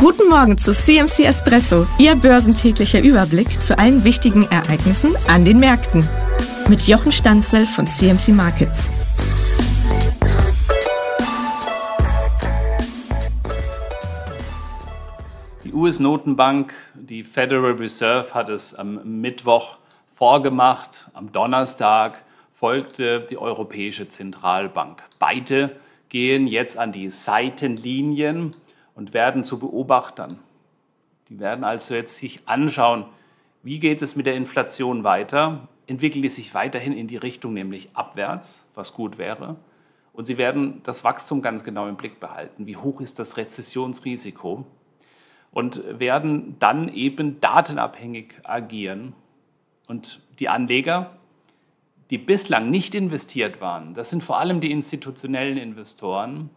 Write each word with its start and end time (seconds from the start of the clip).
Guten 0.00 0.30
Morgen 0.30 0.56
zu 0.56 0.72
CMC 0.72 1.26
Espresso, 1.26 1.86
Ihr 1.98 2.16
börsentäglicher 2.16 3.02
Überblick 3.02 3.60
zu 3.60 3.78
allen 3.78 4.02
wichtigen 4.02 4.44
Ereignissen 4.50 5.14
an 5.28 5.44
den 5.44 5.60
Märkten. 5.60 6.02
Mit 6.70 6.88
Jochen 6.88 7.12
Stanzel 7.12 7.66
von 7.66 7.86
CMC 7.86 8.28
Markets. 8.28 8.90
Die 15.64 15.72
US-Notenbank, 15.74 16.72
die 16.94 17.22
Federal 17.22 17.72
Reserve, 17.72 18.32
hat 18.32 18.48
es 18.48 18.74
am 18.74 19.20
Mittwoch 19.20 19.76
vorgemacht. 20.14 21.10
Am 21.12 21.30
Donnerstag 21.30 22.24
folgte 22.54 23.26
die 23.28 23.36
Europäische 23.36 24.08
Zentralbank. 24.08 25.02
Beide 25.18 25.76
gehen 26.08 26.46
jetzt 26.46 26.78
an 26.78 26.90
die 26.90 27.10
Seitenlinien 27.10 28.56
und 29.00 29.14
werden 29.14 29.44
zu 29.44 29.58
Beobachtern. 29.58 30.38
Die 31.30 31.40
werden 31.40 31.64
also 31.64 31.94
jetzt 31.94 32.18
sich 32.18 32.42
anschauen, 32.44 33.06
wie 33.62 33.78
geht 33.78 34.02
es 34.02 34.14
mit 34.14 34.26
der 34.26 34.34
Inflation 34.34 35.04
weiter? 35.04 35.68
Entwickelt 35.86 36.26
es 36.26 36.34
sich 36.34 36.52
weiterhin 36.52 36.92
in 36.92 37.06
die 37.06 37.16
Richtung, 37.16 37.54
nämlich 37.54 37.88
abwärts, 37.94 38.62
was 38.74 38.92
gut 38.92 39.16
wäre? 39.16 39.56
Und 40.12 40.26
sie 40.26 40.36
werden 40.36 40.82
das 40.82 41.02
Wachstum 41.02 41.40
ganz 41.40 41.64
genau 41.64 41.88
im 41.88 41.96
Blick 41.96 42.20
behalten. 42.20 42.66
Wie 42.66 42.76
hoch 42.76 43.00
ist 43.00 43.18
das 43.18 43.38
Rezessionsrisiko? 43.38 44.66
Und 45.50 45.82
werden 45.98 46.56
dann 46.58 46.90
eben 46.90 47.40
datenabhängig 47.40 48.34
agieren. 48.42 49.14
Und 49.88 50.20
die 50.38 50.50
Anleger, 50.50 51.16
die 52.10 52.18
bislang 52.18 52.68
nicht 52.68 52.94
investiert 52.94 53.62
waren, 53.62 53.94
das 53.94 54.10
sind 54.10 54.22
vor 54.22 54.38
allem 54.38 54.60
die 54.60 54.70
institutionellen 54.70 55.56
Investoren, 55.56 56.50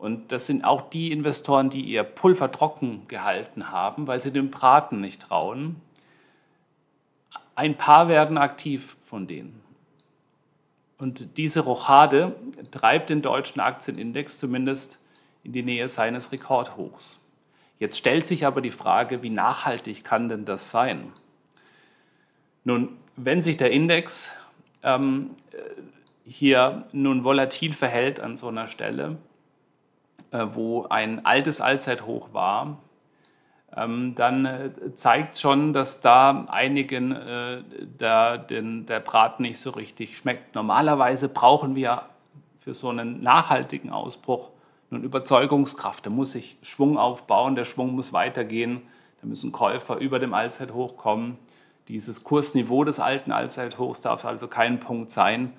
und 0.00 0.32
das 0.32 0.46
sind 0.46 0.64
auch 0.64 0.88
die 0.88 1.12
Investoren, 1.12 1.68
die 1.68 1.82
ihr 1.82 2.04
Pulver 2.04 2.50
trocken 2.50 3.06
gehalten 3.06 3.70
haben, 3.70 4.06
weil 4.06 4.22
sie 4.22 4.32
dem 4.32 4.50
Braten 4.50 5.02
nicht 5.02 5.20
trauen. 5.20 5.76
Ein 7.54 7.76
paar 7.76 8.08
werden 8.08 8.38
aktiv 8.38 8.96
von 9.02 9.26
denen. 9.26 9.60
Und 10.96 11.36
diese 11.36 11.60
Rochade 11.60 12.34
treibt 12.70 13.10
den 13.10 13.20
deutschen 13.20 13.60
Aktienindex 13.60 14.38
zumindest 14.38 15.02
in 15.44 15.52
die 15.52 15.62
Nähe 15.62 15.86
seines 15.86 16.32
Rekordhochs. 16.32 17.20
Jetzt 17.78 17.98
stellt 17.98 18.26
sich 18.26 18.46
aber 18.46 18.62
die 18.62 18.70
Frage, 18.70 19.22
wie 19.22 19.28
nachhaltig 19.28 20.02
kann 20.02 20.30
denn 20.30 20.46
das 20.46 20.70
sein? 20.70 21.12
Nun, 22.64 22.96
wenn 23.16 23.42
sich 23.42 23.58
der 23.58 23.70
Index 23.70 24.32
ähm, 24.82 25.32
hier 26.24 26.86
nun 26.92 27.22
volatil 27.22 27.74
verhält 27.74 28.18
an 28.18 28.36
so 28.36 28.48
einer 28.48 28.66
Stelle, 28.66 29.18
äh, 29.18 29.29
wo 30.32 30.86
ein 30.88 31.24
altes 31.24 31.60
Allzeithoch 31.60 32.32
war, 32.32 32.78
ähm, 33.76 34.14
dann 34.16 34.44
äh, 34.44 34.70
zeigt 34.94 35.38
schon, 35.38 35.72
dass 35.72 36.00
da 36.00 36.46
einigen 36.48 37.12
äh, 37.12 37.62
der, 37.80 38.38
den, 38.38 38.86
der 38.86 39.00
Braten 39.00 39.42
nicht 39.42 39.60
so 39.60 39.70
richtig 39.70 40.16
schmeckt. 40.16 40.54
Normalerweise 40.54 41.28
brauchen 41.28 41.76
wir 41.76 42.02
für 42.58 42.74
so 42.74 42.88
einen 42.88 43.22
nachhaltigen 43.22 43.90
Ausbruch 43.90 44.50
nun 44.90 45.04
Überzeugungskraft. 45.04 46.04
Da 46.06 46.10
muss 46.10 46.32
sich 46.32 46.58
Schwung 46.62 46.98
aufbauen, 46.98 47.54
der 47.54 47.64
Schwung 47.64 47.94
muss 47.94 48.12
weitergehen, 48.12 48.82
da 49.20 49.28
müssen 49.28 49.52
Käufer 49.52 49.98
über 49.98 50.18
dem 50.18 50.34
Allzeithoch 50.34 50.96
kommen. 50.96 51.38
Dieses 51.86 52.24
Kursniveau 52.24 52.84
des 52.84 52.98
alten 52.98 53.30
Allzeithochs 53.32 54.00
darf 54.00 54.24
also 54.24 54.48
kein 54.48 54.80
Punkt 54.80 55.10
sein, 55.10 55.52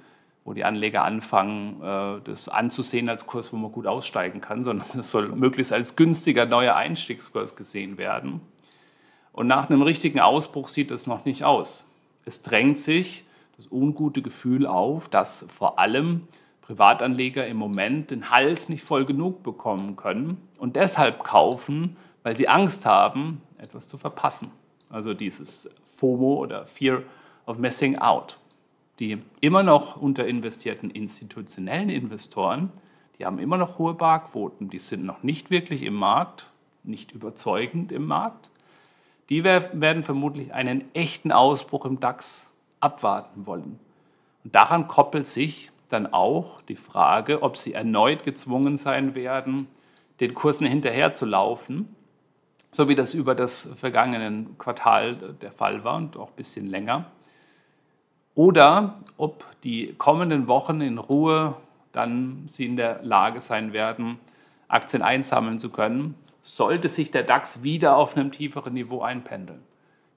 wo 0.44 0.54
die 0.54 0.64
Anleger 0.64 1.04
anfangen, 1.04 1.82
äh, 1.82 2.22
das 2.24 2.50
anzusehen 2.50 3.10
als 3.10 3.28
Kurs, 3.28 3.54
wo 3.54 3.58
man 3.58 3.72
gut 3.72 3.88
aussteigen 3.88 4.42
kann, 4.42 4.64
sondern 4.66 5.00
es 5.00 5.12
soll 5.12 5.30
möglichst 5.30 5.74
als 5.74 5.96
günstiger 5.96 6.46
neuer 6.46 6.76
Einstiegskurs 6.76 7.56
gesehen 7.56 7.98
werden. 7.98 8.42
Und 9.34 9.48
nach 9.48 9.70
einem 9.70 9.82
richtigen 9.82 10.20
Ausbruch 10.20 10.68
sieht 10.68 10.92
es 10.92 11.08
noch 11.08 11.26
nicht 11.26 11.44
aus. 11.44 11.88
Es 12.26 12.42
drängt 12.42 12.80
sich 12.80 13.26
das 13.56 13.72
ungute 13.72 14.22
Gefühl 14.22 14.66
auf, 14.66 15.08
dass 15.08 15.46
vor 15.50 15.80
allem 15.80 16.28
Privatanleger 16.62 17.48
im 17.48 17.58
Moment 17.58 18.12
den 18.12 18.30
Hals 18.30 18.70
nicht 18.70 18.84
voll 18.84 19.06
genug 19.06 19.44
bekommen 19.44 19.96
können 19.96 20.38
und 20.58 20.76
deshalb 20.76 21.24
kaufen, 21.24 21.98
weil 22.24 22.36
sie 22.36 22.48
Angst 22.48 22.86
haben, 22.86 23.42
etwas 23.58 23.88
zu 23.88 23.98
verpassen. 23.98 24.52
Also 24.90 25.14
dieses 25.14 25.70
FOMO 25.98 26.36
oder 26.36 26.66
Fear 26.66 27.04
of 27.46 27.58
Missing 27.58 27.98
Out 27.98 28.38
die 29.02 29.18
immer 29.40 29.64
noch 29.64 29.98
unterinvestierten 29.98 30.92
institutionellen 30.92 31.90
Investoren, 31.90 32.72
die 33.18 33.26
haben 33.26 33.40
immer 33.40 33.58
noch 33.58 33.80
hohe 33.80 33.96
Barquoten, 33.96 34.70
die 34.70 34.78
sind 34.78 35.04
noch 35.04 35.24
nicht 35.24 35.50
wirklich 35.50 35.82
im 35.82 35.96
Markt, 35.96 36.52
nicht 36.84 37.12
überzeugend 37.12 37.92
im 37.92 38.06
Markt. 38.06 38.52
Die 39.30 39.44
werden 39.44 40.04
vermutlich 40.04 40.54
einen 40.54 40.84
echten 40.94 41.32
Ausbruch 41.32 41.86
im 41.86 42.00
DAX 42.00 42.48
abwarten 42.80 43.48
wollen. 43.48 43.80
Und 44.44 44.54
daran 44.54 44.88
koppelt 44.88 45.26
sich 45.26 45.72
dann 45.90 46.14
auch 46.14 46.62
die 46.62 46.76
Frage, 46.76 47.42
ob 47.42 47.58
sie 47.58 47.74
erneut 47.74 48.24
gezwungen 48.24 48.78
sein 48.78 49.16
werden, 49.16 49.68
den 50.20 50.36
Kursen 50.36 50.68
hinterherzulaufen, 50.68 51.96
so 52.72 52.88
wie 52.88 52.96
das 52.96 53.16
über 53.16 53.34
das 53.34 53.68
vergangene 53.76 54.46
Quartal 54.60 55.16
der 55.42 55.52
Fall 55.52 55.84
war 55.84 55.98
und 55.98 56.18
auch 56.18 56.30
ein 56.30 56.36
bisschen 56.36 56.68
länger 56.68 57.08
oder 58.36 58.96
ob 59.18 59.46
die 59.64 59.94
kommenden 59.98 60.48
Wochen 60.48 60.82
in 60.82 60.98
Ruhe 60.98 61.56
dann 61.92 62.46
sie 62.48 62.66
in 62.66 62.76
der 62.76 63.04
Lage 63.04 63.42
sein 63.42 63.74
werden, 63.74 64.20
Aktien 64.68 65.04
einsammeln 65.04 65.60
zu 65.60 65.70
können, 65.70 66.16
sollte 66.42 66.90
sich 66.90 67.12
der 67.12 67.24
DAX 67.24 67.64
wieder 67.64 67.98
auf 67.98 68.16
einem 68.16 68.32
tieferen 68.32 68.74
Niveau 68.74 69.02
einpendeln. 69.02 69.62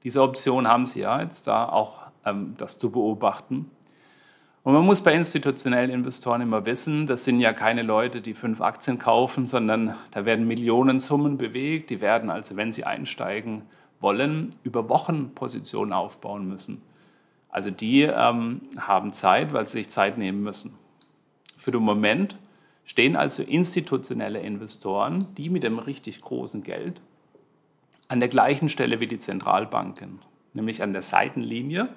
Diese 0.05 0.23
Option 0.23 0.69
haben 0.69 0.87
Sie 0.87 1.01
ja 1.01 1.21
jetzt 1.21 1.47
da 1.47 1.69
auch 1.69 1.99
ähm, 2.25 2.55
das 2.59 2.79
zu 2.79 2.91
beobachten. 2.91 3.71
Und 4.63 4.73
man 4.73 4.85
muss 4.85 5.03
bei 5.03 5.13
institutionellen 5.13 5.91
Investoren 5.91 6.41
immer 6.41 6.65
wissen, 6.65 7.07
das 7.07 7.25
sind 7.25 7.41
ja 7.41 7.53
keine 7.53 7.83
Leute, 7.83 8.23
die 8.23 8.33
fünf 8.33 8.63
Aktien 8.63 8.99
kaufen, 8.99 9.47
sondern 9.47 9.95
da 10.13 10.25
werden 10.25 10.47
Millionensummen 10.47 11.37
bewegt. 11.37 11.91
Die 11.91 12.01
werden 12.01 12.31
also, 12.31 12.57
wenn 12.57 12.73
sie 12.73 12.85
einsteigen 12.85 13.63
wollen, 14.01 14.55
über 14.63 14.89
Wochen 14.89 15.35
Positionen 15.35 15.93
aufbauen 15.93 16.49
müssen. 16.49 16.81
Also 17.55 17.71
die 17.71 18.03
ähm, 18.03 18.63
haben 18.77 19.13
Zeit, 19.13 19.53
weil 19.53 19.65
sie 19.69 19.79
sich 19.79 19.89
Zeit 19.89 20.19
nehmen 20.19 20.43
müssen. 20.43 20.77
Für 21.57 21.71
den 21.71 21.85
Moment 21.85 22.37
stehen 22.85 23.15
also 23.15 23.45
institutionelle 23.45 24.41
Investoren, 24.41 25.29
die 25.37 25.51
mit 25.51 25.63
dem 25.63 25.79
richtig 25.79 26.21
großen 26.21 26.65
Geld, 26.65 27.01
an 28.09 28.19
der 28.19 28.29
gleichen 28.29 28.69
Stelle 28.69 28.99
wie 28.99 29.07
die 29.07 29.21
Zentralbanken, 29.21 30.19
nämlich 30.53 30.83
an 30.83 30.93
der 30.93 31.03
Seitenlinie, 31.03 31.91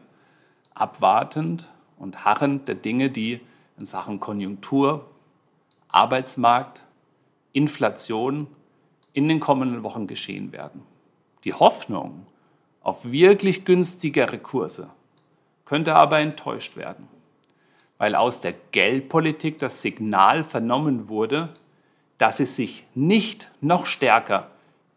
abwartend 0.75 1.67
und 1.97 2.23
harrend 2.23 2.67
der 2.67 2.75
Dinge, 2.75 3.09
die 3.09 3.41
in 3.79 3.88
Sachen 3.88 4.19
Konjunktur, 4.19 5.09
Arbeitsmarkt, 5.88 6.84
Inflation 7.51 8.46
in 9.12 9.28
den 9.28 9.40
kommenden 9.40 9.81
Wochen 9.81 10.06
geschehen 10.06 10.51
werden. 10.51 10.84
Die 11.46 11.56
Hoffnung 11.56 12.28
auf 12.84 13.06
wirklich 13.06 13.66
günstigere 13.66 14.38
Kurse 14.38 14.91
könnte 15.67 15.95
aber 15.95 16.19
enttäuscht 16.19 16.78
werden, 16.78 17.07
weil 17.97 18.16
aus 18.16 18.39
der 18.39 18.53
Geldpolitik 18.72 19.59
das 19.59 19.81
Signal 19.81 20.44
vernommen 20.44 21.09
wurde, 21.09 21.50
dass 22.17 22.38
sie 22.38 22.45
sich 22.45 22.85
nicht 22.95 23.51
noch 23.59 23.85
stärker 23.85 24.50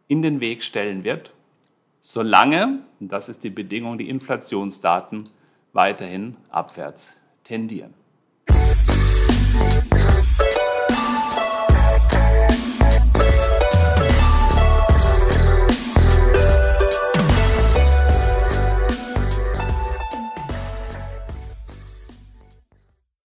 in 0.07 0.23
den 0.23 0.41
Weg 0.41 0.63
stellen 0.63 1.03
wird, 1.03 1.33
solange, 2.03 2.81
und 3.01 3.11
das 3.11 3.29
ist 3.29 3.43
die 3.43 3.51
Bedingung, 3.51 3.99
die 3.99 4.09
Inflationsdaten 4.09 5.29
weiterhin 5.73 6.37
abwärts 6.51 7.17
tendieren. 7.43 7.95